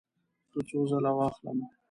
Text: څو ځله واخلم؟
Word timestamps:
څو 0.67 0.79
ځله 0.89 1.11
واخلم؟ 1.17 1.59